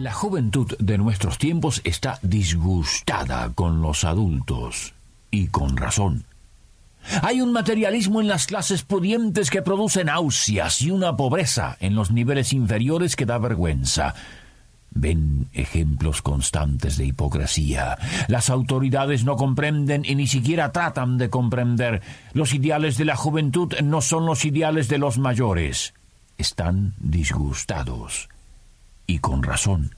[0.00, 4.94] La juventud de nuestros tiempos está disgustada con los adultos,
[5.30, 6.24] y con razón.
[7.20, 12.12] Hay un materialismo en las clases pudientes que produce náuseas y una pobreza en los
[12.12, 14.14] niveles inferiores que da vergüenza.
[14.90, 17.98] Ven ejemplos constantes de hipocresía.
[18.26, 22.00] Las autoridades no comprenden y ni siquiera tratan de comprender.
[22.32, 25.92] Los ideales de la juventud no son los ideales de los mayores.
[26.38, 28.30] Están disgustados
[29.10, 29.94] y con razón.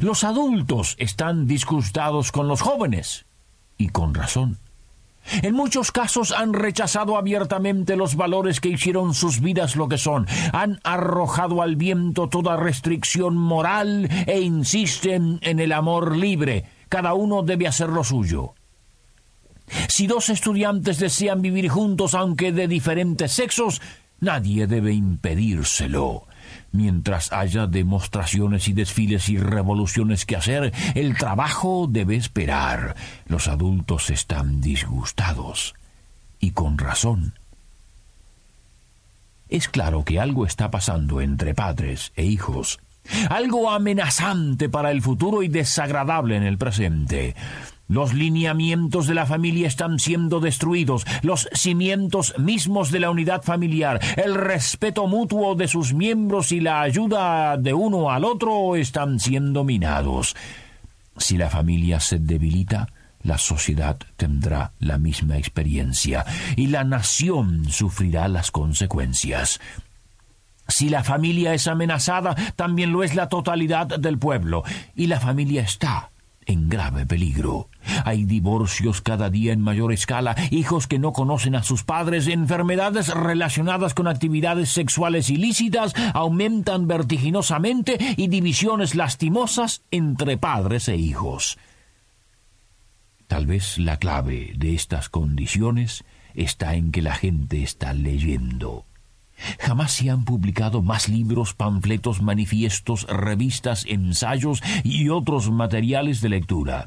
[0.00, 3.24] Los adultos están disgustados con los jóvenes,
[3.78, 4.58] y con razón.
[5.40, 10.26] En muchos casos han rechazado abiertamente los valores que hicieron sus vidas lo que son,
[10.52, 16.64] han arrojado al viento toda restricción moral e insisten en el amor libre.
[16.88, 18.54] Cada uno debe hacer lo suyo.
[19.88, 23.80] Si dos estudiantes desean vivir juntos aunque de diferentes sexos,
[24.20, 26.26] nadie debe impedírselo.
[26.72, 32.96] Mientras haya demostraciones y desfiles y revoluciones que hacer, el trabajo debe esperar.
[33.26, 35.74] Los adultos están disgustados.
[36.40, 37.34] Y con razón.
[39.48, 42.80] Es claro que algo está pasando entre padres e hijos.
[43.28, 47.34] Algo amenazante para el futuro y desagradable en el presente.
[47.92, 54.00] Los lineamientos de la familia están siendo destruidos, los cimientos mismos de la unidad familiar,
[54.16, 59.62] el respeto mutuo de sus miembros y la ayuda de uno al otro están siendo
[59.62, 60.34] minados.
[61.18, 62.88] Si la familia se debilita,
[63.24, 66.24] la sociedad tendrá la misma experiencia
[66.56, 69.60] y la nación sufrirá las consecuencias.
[70.66, 74.64] Si la familia es amenazada, también lo es la totalidad del pueblo,
[74.96, 76.11] y la familia está
[76.46, 77.68] en grave peligro.
[78.04, 83.08] Hay divorcios cada día en mayor escala, hijos que no conocen a sus padres, enfermedades
[83.08, 91.58] relacionadas con actividades sexuales ilícitas aumentan vertiginosamente y divisiones lastimosas entre padres e hijos.
[93.26, 96.04] Tal vez la clave de estas condiciones
[96.34, 98.84] está en que la gente está leyendo.
[99.58, 106.86] Jamás se han publicado más libros, panfletos, manifiestos, revistas, ensayos y otros materiales de lectura.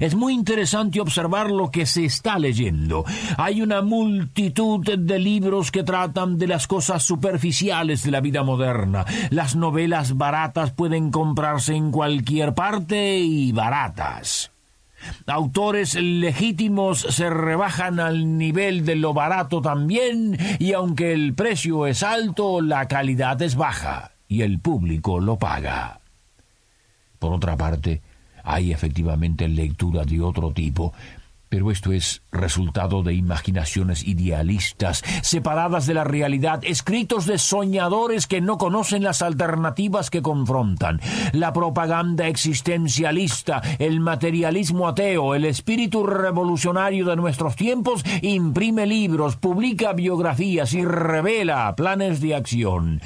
[0.00, 3.04] Es muy interesante observar lo que se está leyendo.
[3.36, 9.04] Hay una multitud de libros que tratan de las cosas superficiales de la vida moderna.
[9.30, 14.50] Las novelas baratas pueden comprarse en cualquier parte y baratas.
[15.26, 22.02] Autores legítimos se rebajan al nivel de lo barato también, y aunque el precio es
[22.02, 26.00] alto, la calidad es baja, y el público lo paga.
[27.18, 28.02] Por otra parte,
[28.44, 30.92] hay efectivamente lectura de otro tipo,
[31.48, 38.40] pero esto es resultado de imaginaciones idealistas, separadas de la realidad, escritos de soñadores que
[38.40, 41.00] no conocen las alternativas que confrontan.
[41.32, 49.92] La propaganda existencialista, el materialismo ateo, el espíritu revolucionario de nuestros tiempos imprime libros, publica
[49.92, 53.00] biografías y revela planes de acción.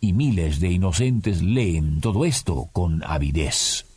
[0.00, 3.87] Y miles de inocentes leen todo esto con avidez.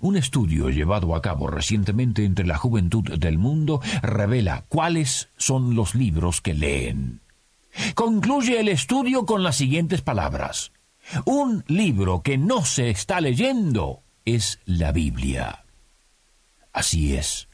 [0.00, 5.94] Un estudio llevado a cabo recientemente entre la juventud del mundo revela cuáles son los
[5.94, 7.20] libros que leen.
[7.94, 10.72] Concluye el estudio con las siguientes palabras.
[11.26, 15.64] Un libro que no se está leyendo es la Biblia.
[16.72, 17.49] Así es.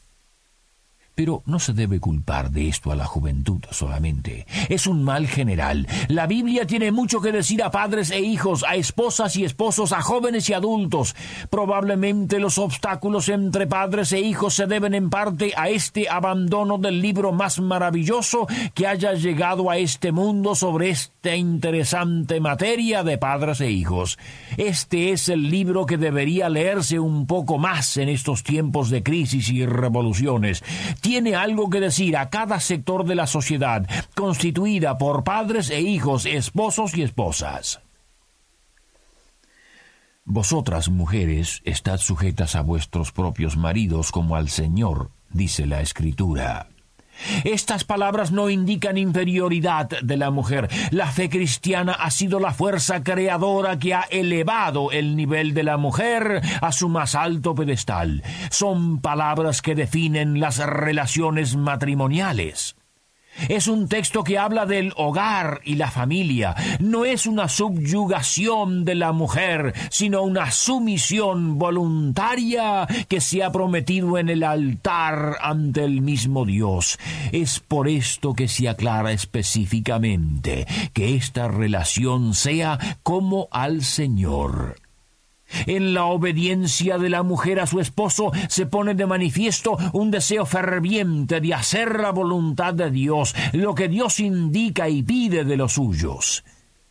[1.17, 4.45] Pero no se debe culpar de esto a la juventud solamente.
[4.69, 5.87] Es un mal general.
[6.09, 10.03] La Biblia tiene mucho que decir a padres e hijos, a esposas y esposos, a
[10.03, 11.15] jóvenes y adultos.
[11.49, 17.01] Probablemente los obstáculos entre padres e hijos se deben en parte a este abandono del
[17.01, 23.59] libro más maravilloso que haya llegado a este mundo sobre esta interesante materia de padres
[23.61, 24.19] e hijos.
[24.55, 29.49] Este es el libro que debería leerse un poco más en estos tiempos de crisis
[29.49, 30.63] y revoluciones
[31.07, 36.25] tiene algo que decir a cada sector de la sociedad, constituida por padres e hijos,
[36.25, 37.79] esposos y esposas.
[40.25, 46.67] Vosotras, mujeres, estad sujetas a vuestros propios maridos como al Señor, dice la Escritura.
[47.43, 50.69] Estas palabras no indican inferioridad de la mujer.
[50.91, 55.77] La fe cristiana ha sido la fuerza creadora que ha elevado el nivel de la
[55.77, 58.23] mujer a su más alto pedestal.
[58.49, 62.75] Son palabras que definen las relaciones matrimoniales.
[63.49, 66.55] Es un texto que habla del hogar y la familia.
[66.79, 74.17] No es una subyugación de la mujer, sino una sumisión voluntaria que se ha prometido
[74.17, 76.97] en el altar ante el mismo Dios.
[77.31, 84.86] Es por esto que se aclara específicamente que esta relación sea como al Señor.
[85.65, 90.45] En la obediencia de la mujer a su esposo se pone de manifiesto un deseo
[90.45, 95.73] ferviente de hacer la voluntad de Dios, lo que Dios indica y pide de los
[95.73, 96.43] suyos.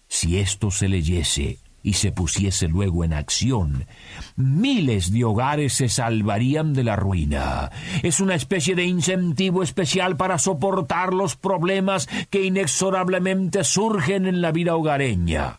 [0.09, 3.87] Si esto se leyese y se pusiese luego en acción,
[4.35, 7.71] miles de hogares se salvarían de la ruina.
[8.03, 14.51] Es una especie de incentivo especial para soportar los problemas que inexorablemente surgen en la
[14.51, 15.59] vida hogareña.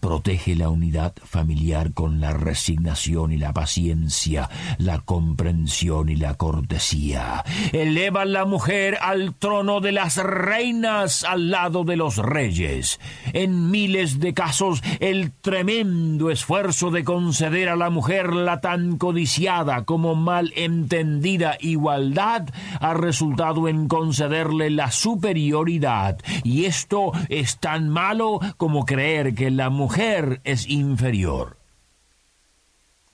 [0.00, 4.48] Protege la unidad familiar con la resignación y la paciencia,
[4.78, 7.44] la comprensión y la cortesía.
[7.72, 13.00] Eleva a la mujer al trono de las reinas al lado de los reyes.
[13.32, 19.84] En miles de casos, el tremendo esfuerzo de conceder a la mujer la tan codiciada
[19.84, 22.48] como mal entendida igualdad
[22.80, 26.18] ha resultado en concederle la superioridad.
[26.44, 31.56] Y esto es tan malo como creer que la la mujer es inferior.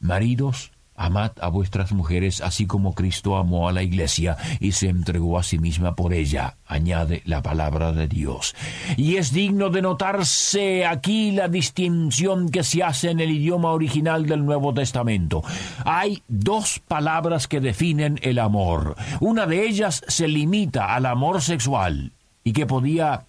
[0.01, 5.39] Maridos, amad a vuestras mujeres así como Cristo amó a la iglesia y se entregó
[5.39, 8.57] a sí misma por ella, añade la palabra de Dios.
[8.97, 14.25] Y es digno de notarse aquí la distinción que se hace en el idioma original
[14.25, 15.43] del Nuevo Testamento.
[15.85, 18.97] Hay dos palabras que definen el amor.
[19.21, 22.13] Una de ellas se limita al amor sexual
[22.43, 23.27] y que podía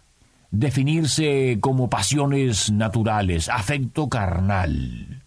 [0.52, 5.20] definirse como pasiones naturales, afecto carnal.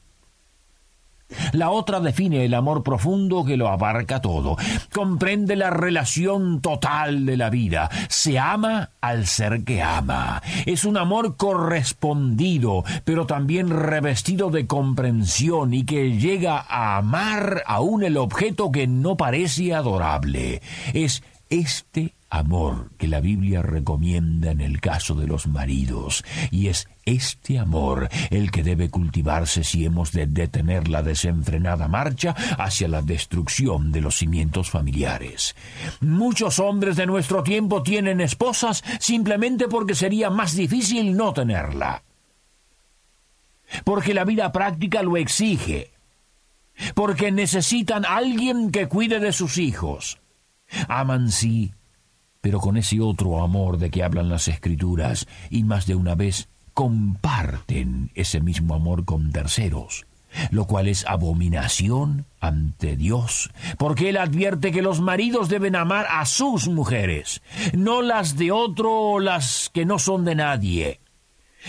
[1.53, 4.57] La otra define el amor profundo que lo abarca todo,
[4.93, 10.43] comprende la relación total de la vida, se ama al ser que ama.
[10.67, 18.03] Es un amor correspondido, pero también revestido de comprensión y que llega a amar aún
[18.03, 20.63] el objeto que no parece adorable.
[20.93, 21.23] Es
[21.53, 27.59] este amor que la Biblia recomienda en el caso de los maridos, y es este
[27.59, 33.93] amor el que debe cultivarse si hemos de detener la desenfrenada marcha hacia la destrucción
[33.93, 35.55] de los cimientos familiares.
[36.01, 42.03] Muchos hombres de nuestro tiempo tienen esposas simplemente porque sería más difícil no tenerla.
[43.85, 45.91] Porque la vida práctica lo exige.
[46.95, 50.22] Porque necesitan alguien que cuide de sus hijos.
[50.89, 51.73] Aman sí
[52.43, 56.49] pero con ese otro amor de que hablan las escrituras, y más de una vez
[56.75, 60.07] comparten ese mismo amor con terceros,
[60.51, 66.27] lo cual es abominación ante Dios, porque Él advierte que los maridos deben amar a
[66.27, 67.43] sus mujeres,
[67.75, 71.02] no las de otro o las que no son de nadie.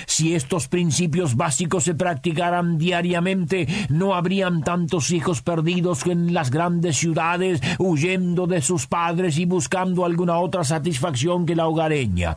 [0.05, 6.97] Si estos principios básicos se practicaran diariamente, no habrían tantos hijos perdidos en las grandes
[6.97, 12.35] ciudades, huyendo de sus padres y buscando alguna otra satisfacción que la hogareña.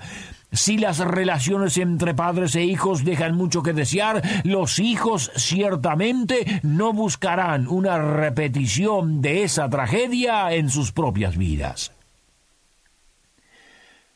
[0.53, 6.93] Si las relaciones entre padres e hijos dejan mucho que desear, los hijos ciertamente no
[6.93, 11.93] buscarán una repetición de esa tragedia en sus propias vidas.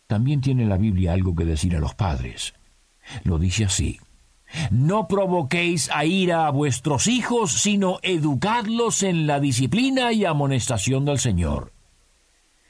[0.06, 2.54] También tiene la Biblia algo que decir a los padres.
[3.24, 3.98] Lo dice así.
[4.70, 11.18] No provoquéis a ira a vuestros hijos, sino educadlos en la disciplina y amonestación del
[11.18, 11.72] Señor.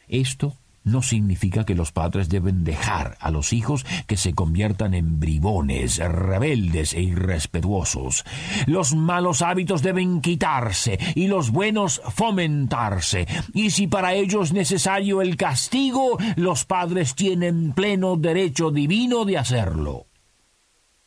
[0.08, 5.20] Esto no significa que los padres deben dejar a los hijos que se conviertan en
[5.20, 8.24] bribones, rebeldes e irrespetuosos.
[8.66, 13.26] Los malos hábitos deben quitarse y los buenos fomentarse.
[13.52, 19.38] Y si para ello es necesario el castigo, los padres tienen pleno derecho divino de
[19.38, 20.06] hacerlo.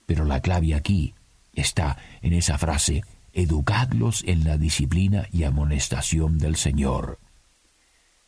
[0.06, 1.14] Pero la clave aquí
[1.54, 7.20] está en esa frase, educadlos en la disciplina y amonestación del Señor.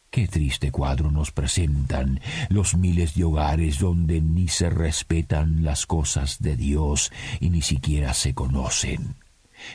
[0.10, 6.39] Qué triste cuadro nos presentan los miles de hogares donde ni se respetan las cosas
[6.39, 9.15] de Dios y ni siquiera se conocen.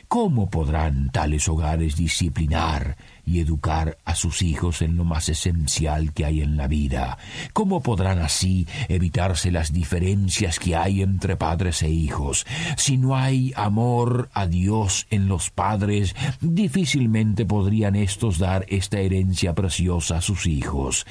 [0.07, 6.25] ¿Cómo podrán tales hogares disciplinar y educar a sus hijos en lo más esencial que
[6.25, 7.17] hay en la vida?
[7.53, 12.45] ¿Cómo podrán así evitarse las diferencias que hay entre padres e hijos?
[12.77, 19.53] Si no hay amor a Dios en los padres, difícilmente podrían éstos dar esta herencia
[19.53, 21.05] preciosa a sus hijos.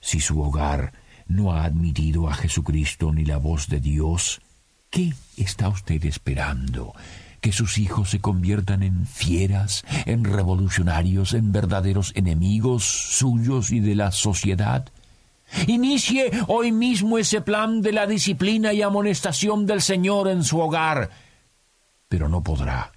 [0.00, 0.92] Si su hogar
[1.26, 4.40] no ha admitido a Jesucristo ni la voz de Dios,
[4.90, 6.94] ¿qué está usted esperando?
[7.40, 13.94] Que sus hijos se conviertan en fieras, en revolucionarios, en verdaderos enemigos suyos y de
[13.94, 14.88] la sociedad?
[15.66, 21.10] Inicie hoy mismo ese plan de la disciplina y amonestación del Señor en su hogar.
[22.08, 22.92] Pero no podrá,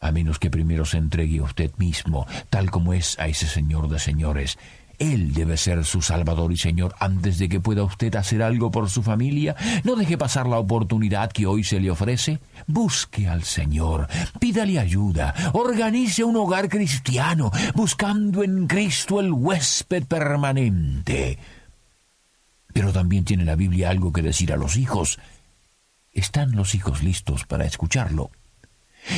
[0.00, 3.98] a menos que primero se entregue usted mismo, tal como es a ese Señor de
[3.98, 4.58] señores,
[4.98, 8.90] él debe ser su Salvador y Señor antes de que pueda usted hacer algo por
[8.90, 9.54] su familia.
[9.84, 12.40] No deje pasar la oportunidad que hoy se le ofrece.
[12.66, 14.08] Busque al Señor,
[14.40, 21.38] pídale ayuda, organice un hogar cristiano, buscando en Cristo el huésped permanente.
[22.72, 25.18] Pero también tiene la Biblia algo que decir a los hijos.
[26.12, 28.30] ¿Están los hijos listos para escucharlo?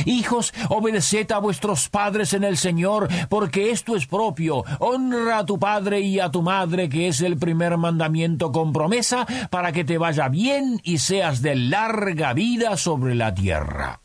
[0.05, 4.63] Hijos, obedeced a vuestros padres en el Señor, porque esto es propio.
[4.79, 9.25] Honra a tu padre y a tu madre, que es el primer mandamiento con promesa,
[9.49, 14.01] para que te vaya bien y seas de larga vida sobre la tierra.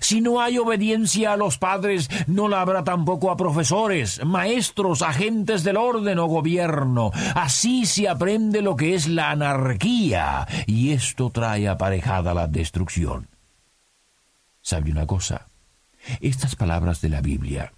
[0.00, 5.64] Si no hay obediencia a los padres, no la habrá tampoco a profesores, maestros, agentes
[5.64, 7.10] del orden o gobierno.
[7.34, 13.28] Así se aprende lo que es la anarquía, y esto trae aparejada la destrucción.
[14.66, 15.46] ¿Sabe una cosa?
[16.20, 17.72] Estas palabras de la Biblia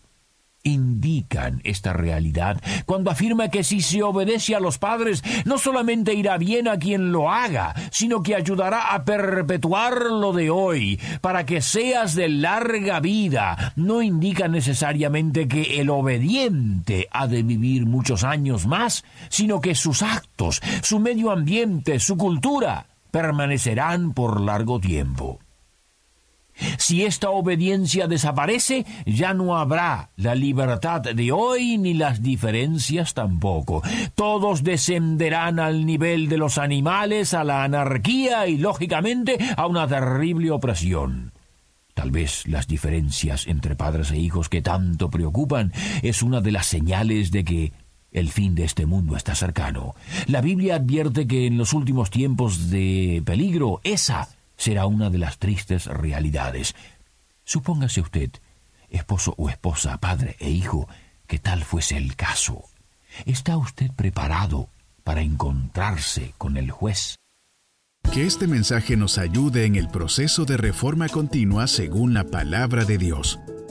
[0.62, 6.38] indican esta realidad cuando afirma que si se obedece a los padres, no solamente irá
[6.38, 11.60] bien a quien lo haga, sino que ayudará a perpetuar lo de hoy, para que
[11.60, 13.74] seas de larga vida.
[13.76, 20.00] No indica necesariamente que el obediente ha de vivir muchos años más, sino que sus
[20.00, 25.38] actos, su medio ambiente, su cultura, permanecerán por largo tiempo.
[26.78, 33.82] Si esta obediencia desaparece, ya no habrá la libertad de hoy ni las diferencias tampoco.
[34.14, 40.50] Todos descenderán al nivel de los animales, a la anarquía y, lógicamente, a una terrible
[40.50, 41.32] opresión.
[41.94, 45.72] Tal vez las diferencias entre padres e hijos que tanto preocupan
[46.02, 47.72] es una de las señales de que
[48.12, 49.94] el fin de este mundo está cercano.
[50.26, 55.38] La Biblia advierte que en los últimos tiempos de peligro esa será una de las
[55.38, 56.74] tristes realidades.
[57.44, 58.30] Supóngase usted,
[58.90, 60.86] esposo o esposa, padre e hijo,
[61.26, 62.64] que tal fuese el caso.
[63.24, 64.68] ¿Está usted preparado
[65.04, 67.16] para encontrarse con el juez?
[68.12, 72.98] Que este mensaje nos ayude en el proceso de reforma continua según la palabra de
[72.98, 73.38] Dios.